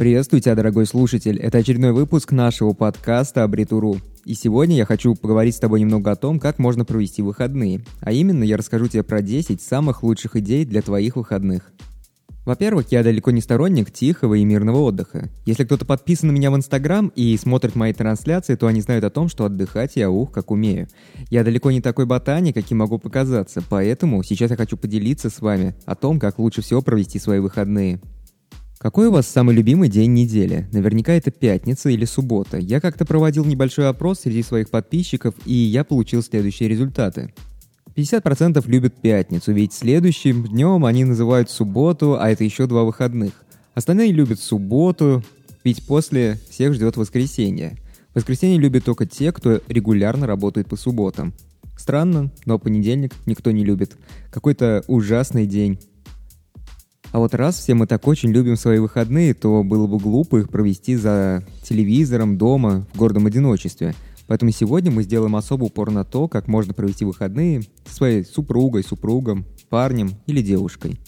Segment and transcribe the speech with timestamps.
[0.00, 1.38] Приветствую тебя, дорогой слушатель.
[1.38, 3.98] Это очередной выпуск нашего подкаста «Абритуру».
[4.24, 7.82] И сегодня я хочу поговорить с тобой немного о том, как можно провести выходные.
[8.00, 11.70] А именно, я расскажу тебе про 10 самых лучших идей для твоих выходных.
[12.46, 15.28] Во-первых, я далеко не сторонник тихого и мирного отдыха.
[15.44, 19.10] Если кто-то подписан на меня в Инстаграм и смотрит мои трансляции, то они знают о
[19.10, 20.88] том, что отдыхать я ух, как умею.
[21.28, 25.74] Я далеко не такой ботаник, каким могу показаться, поэтому сейчас я хочу поделиться с вами
[25.84, 28.00] о том, как лучше всего провести свои выходные.
[28.82, 30.66] Какой у вас самый любимый день недели?
[30.72, 32.56] Наверняка это пятница или суббота.
[32.56, 37.34] Я как-то проводил небольшой опрос среди своих подписчиков, и я получил следующие результаты.
[37.94, 43.44] 50% любят пятницу, ведь следующим днем они называют субботу, а это еще два выходных.
[43.74, 45.22] Остальные любят субботу,
[45.62, 47.76] ведь после всех ждет воскресенье.
[48.14, 51.34] Воскресенье любят только те, кто регулярно работает по субботам.
[51.76, 53.98] Странно, но понедельник никто не любит.
[54.30, 55.78] Какой-то ужасный день.
[57.12, 60.48] А вот раз все мы так очень любим свои выходные, то было бы глупо их
[60.48, 63.94] провести за телевизором, дома, в гордом одиночестве.
[64.28, 68.84] Поэтому сегодня мы сделаем особый упор на то, как можно провести выходные со своей супругой,
[68.84, 71.00] супругом, парнем или девушкой.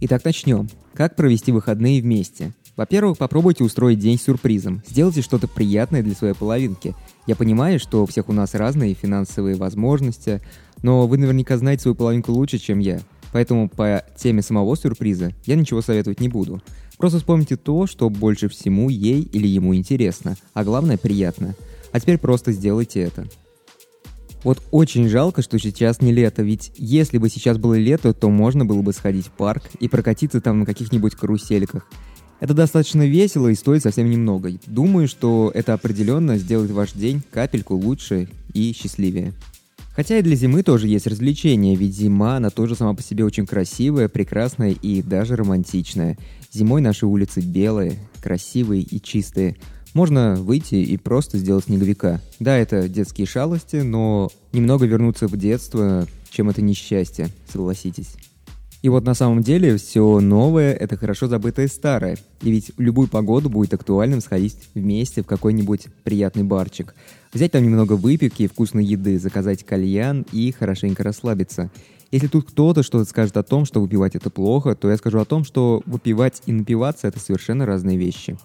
[0.00, 0.68] Итак, начнем.
[0.92, 2.52] Как провести выходные вместе?
[2.76, 4.82] Во-первых, попробуйте устроить день сюрпризом.
[4.86, 6.94] Сделайте что-то приятное для своей половинки.
[7.26, 10.42] Я понимаю, что у всех у нас разные финансовые возможности,
[10.82, 13.00] но вы наверняка знаете свою половинку лучше, чем я.
[13.36, 16.62] Поэтому по теме самого сюрприза я ничего советовать не буду.
[16.96, 21.54] Просто вспомните то, что больше всему ей или ему интересно, а главное приятно.
[21.92, 23.26] А теперь просто сделайте это.
[24.42, 28.64] Вот очень жалко, что сейчас не лето, ведь если бы сейчас было лето, то можно
[28.64, 31.86] было бы сходить в парк и прокатиться там на каких-нибудь карусельках.
[32.40, 34.52] Это достаточно весело и стоит совсем немного.
[34.64, 39.34] Думаю, что это определенно сделает ваш день капельку лучше и счастливее.
[39.96, 43.46] Хотя и для зимы тоже есть развлечения, ведь зима, она тоже сама по себе очень
[43.46, 46.18] красивая, прекрасная и даже романтичная.
[46.52, 49.56] Зимой наши улицы белые, красивые и чистые.
[49.94, 52.20] Можно выйти и просто сделать снеговика.
[52.40, 58.16] Да, это детские шалости, но немного вернуться в детство, чем это несчастье, согласитесь.
[58.86, 62.18] И вот на самом деле все новое— это хорошо забытое старое.
[62.40, 66.94] И ведь в любую погоду будет актуальным сходить вместе в какой-нибудь приятный барчик.
[67.32, 71.68] Взять там немного выпивки и вкусной еды, заказать кальян и хорошенько расслабиться.
[72.12, 75.24] Если тут кто-то что-то скажет о том, что выпивать это плохо, то я скажу о
[75.24, 78.38] том, что выпивать и напиваться— это совершенно разные вещи.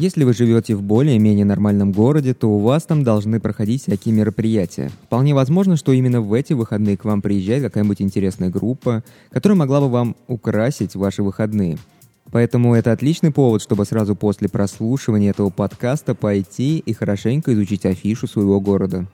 [0.00, 4.90] Если вы живете в более-менее нормальном городе, то у вас там должны проходить всякие мероприятия.
[5.02, 9.82] Вполне возможно, что именно в эти выходные к вам приезжает какая-нибудь интересная группа, которая могла
[9.82, 11.76] бы вам украсить ваши выходные.
[12.30, 18.26] Поэтому это отличный повод, чтобы сразу после прослушивания этого подкаста пойти и хорошенько изучить афишу
[18.26, 19.06] своего города.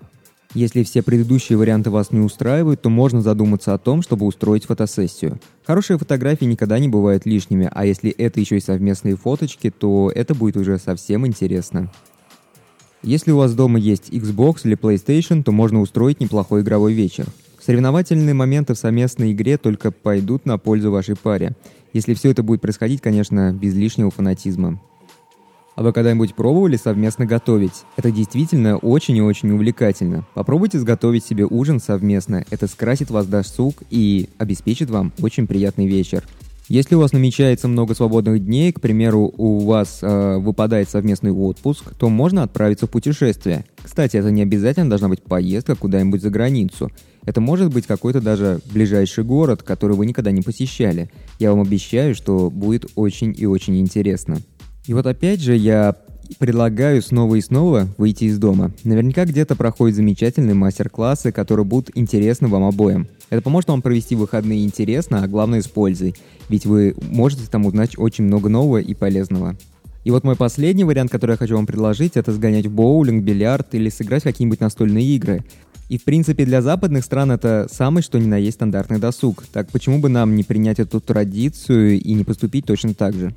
[0.57, 5.39] Если все предыдущие варианты вас не устраивают, то можно задуматься о том, чтобы устроить фотосессию.
[5.67, 10.35] Хорошие фотографии никогда не бывают лишними, а если это еще и совместные фоточки, то это
[10.35, 11.93] будет уже совсем интересно.
[13.03, 17.27] Если у вас дома есть Xbox или PlayStation, то можно устроить неплохой игровой вечер.
[17.61, 21.53] Соревновательные моменты в совместной игре только пойдут на пользу вашей паре.
[21.93, 24.81] Если все это будет происходить, конечно, без лишнего фанатизма.
[25.77, 27.85] А вы когда-нибудь пробовали совместно готовить?
[27.99, 30.25] Это действительно очень и очень увлекательно.
[30.33, 32.47] Попробуйте сготовить себе ужин совместно.
[32.51, 36.25] Это скрасит вас досуг и обеспечит вам очень приятный вечер.
[36.69, 41.95] Если у вас намечается много свободных дней, к примеру, у вас э, выпадает совместный отпуск,
[41.97, 43.67] то можно отправиться в путешествие.
[43.81, 46.91] Кстати, это не обязательно должна быть поездка куда-нибудь за границу.
[47.27, 51.11] Это может быть какой-то даже ближайший город, который вы никогда не посещали.
[51.39, 54.39] Я вам обещаю, что будет очень и очень интересно.
[54.87, 55.97] И вот опять же я
[56.39, 58.73] предлагаю снова и снова выйти из дома.
[58.85, 63.09] Наверняка где-то проходят замечательные мастер-классы, которые будут интересны вам обоим.
[63.31, 66.15] Это поможет вам провести выходные интересно, а главное с пользой.
[66.49, 69.57] Ведь вы можете там узнать очень много нового и полезного.
[70.05, 73.75] И вот мой последний вариант, который я хочу вам предложить, это сгонять в боулинг, бильярд
[73.75, 75.45] или сыграть какие-нибудь настольные игры.
[75.89, 79.45] И в принципе для западных стран это самый что ни на есть стандартный досуг.
[79.53, 83.35] Так почему бы нам не принять эту традицию и не поступить точно так же?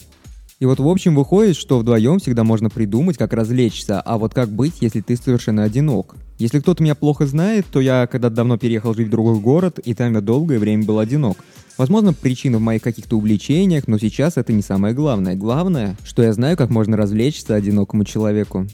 [0.60, 4.50] И вот в общем выходит, что вдвоем всегда можно придумать, как развлечься, а вот как
[4.50, 6.16] быть, если ты совершенно одинок.
[6.38, 9.94] Если кто-то меня плохо знает, то я когда давно переехал жить в другой город, и
[9.94, 11.38] там я долгое время был одинок.
[11.78, 15.36] Возможно, причина в моих каких-то увлечениях, но сейчас это не самое главное.
[15.36, 18.68] Главное, что я знаю, как можно развлечься одинокому человеку.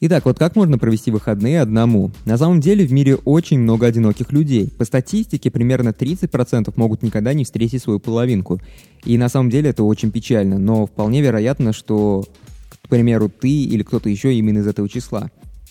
[0.00, 2.10] Итак, вот как можно провести выходные одному?
[2.24, 4.68] На самом деле в мире очень много одиноких людей.
[4.76, 8.60] По статистике, примерно 30% могут никогда не встретить свою половинку.
[9.04, 12.24] И на самом деле это очень печально, но вполне вероятно, что,
[12.82, 15.30] к примеру, ты или кто-то еще именно из этого числа.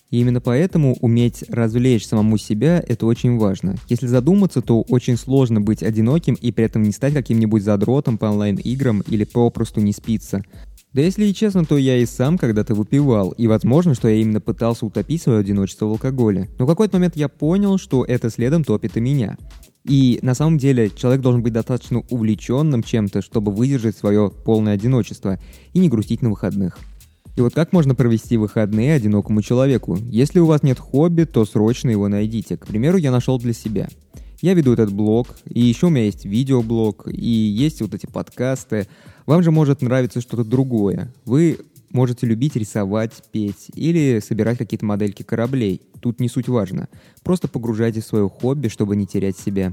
[0.10, 3.76] И именно поэтому уметь развлечь самому себя– это очень важно.
[3.90, 8.28] Если задуматься, то очень сложно быть одиноким и при этом не стать каким-нибудь задротом по
[8.28, 10.44] онлайн-играм или попросту не спиться.
[10.94, 14.40] Да если и честно, то я и сам когда-то выпивал, и возможно, что я именно
[14.40, 16.50] пытался утопить свое одиночество в алкоголе.
[16.60, 19.38] Но в какой-то момент я понял, что это следом топит и меня.
[19.86, 25.40] И на самом деле человек должен быть достаточно увлеченным чем-то, чтобы выдержать свое полное одиночество
[25.74, 26.78] и не грустить на выходных.
[27.36, 29.98] И вот как можно провести выходные одинокому человеку?
[29.98, 32.56] Если у вас нет хобби, то срочно его найдите.
[32.56, 33.90] К примеру, я нашел для себя.
[34.44, 38.90] Я веду этот блог, и еще у меня есть видеоблог, и есть вот эти подкасты.
[39.26, 41.14] Вам же может нравиться что-то другое.
[41.24, 41.60] Вы
[41.92, 45.82] можете любить рисовать, петь или собирать какие-то модельки кораблей.
[46.02, 46.90] Тут не суть важно.
[47.24, 49.72] Просто погружайтесь в свое хобби, чтобы не терять себя.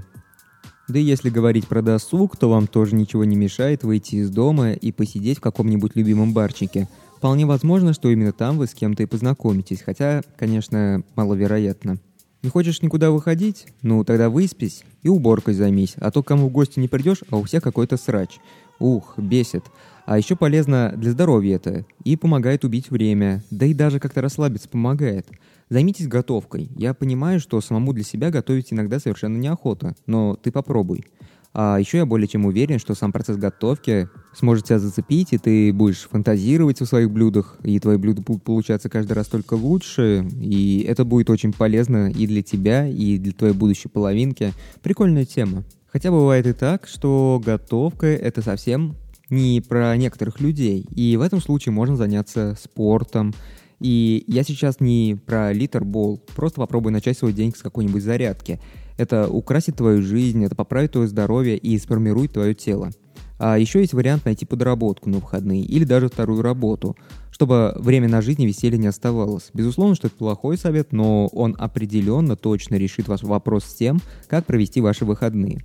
[0.87, 4.75] Да и если говорить про досуг, то вам тоже ничего не мешает выйти из дома
[4.75, 6.89] и посидеть в каком-нибудь любимом барчике.
[7.17, 11.99] Вполне возможно, что именно там вы с кем-то и познакомитесь, хотя, конечно, маловероятно.
[12.43, 13.67] Не хочешь никуда выходить?
[13.83, 17.43] Ну, тогда выспись и уборкой займись, а то кому в гости не придешь, а у
[17.43, 18.39] всех какой-то срач.
[18.79, 19.65] Ух, бесит.
[20.07, 24.71] А еще полезно для здоровья это и помогает убить время, да и даже как-то расслабиться
[24.71, 25.29] помогает.
[25.69, 26.71] Займитесь готовкой.
[26.77, 31.05] Я понимаю, что самому для себя готовить иногда совершенно неохота, но ты попробуй.
[31.53, 35.73] А еще я более чем уверен, что сам процесс готовки сможет тебя зацепить, и ты
[35.73, 40.85] будешь фантазировать в своих блюдах, и твои блюда будут получаться каждый раз только лучше, и
[40.87, 44.53] это будет очень полезно и для тебя, и для твоей будущей половинки.
[44.83, 45.65] Прикольная тема.
[45.93, 48.95] Хотя бывает и так, что готовка— это совсем
[49.29, 53.35] не про некоторых людей, и в этом случае можно заняться спортом,
[53.81, 58.61] и я сейчас не про литербол, просто попробуй начать свой день с какой-нибудь зарядки.
[59.01, 62.91] Это украсит твою жизнь, это поправит твое здоровье и сформирует твое тело.
[63.39, 66.95] А еще есть вариант найти подработку на выходные или даже вторую работу,
[67.31, 69.53] чтобы время на жизни веселья не оставалось.
[69.55, 74.45] Безусловно, что это плохой совет, но он определенно точно решит ваш вопрос с тем, как
[74.45, 75.65] провести ваши выходные.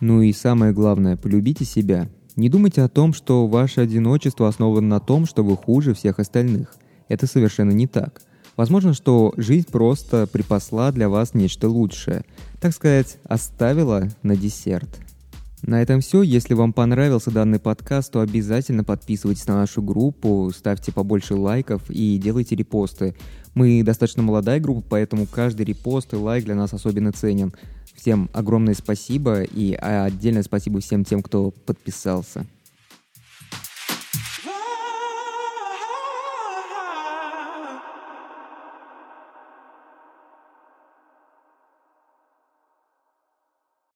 [0.00, 2.08] Ну и самое главное, полюбите себя.
[2.34, 6.74] Не думайте о том, что ваше одиночество основано на том, что вы хуже всех остальных.
[7.10, 8.22] Это совершенно не так.
[8.56, 12.24] Возможно, что жизнь просто припасла для вас нечто лучшее.
[12.60, 14.88] Так сказать, оставила на десерт.
[15.62, 16.22] На этом все.
[16.22, 22.18] Если вам понравился данный подкаст, то обязательно подписывайтесь на нашу группу, ставьте побольше лайков и
[22.18, 23.14] делайте репосты.
[23.54, 27.54] Мы достаточно молодая группа, поэтому каждый репост и лайк для нас особенно ценен.
[27.94, 32.46] Всем огромное спасибо и отдельное спасибо всем тем, кто подписался.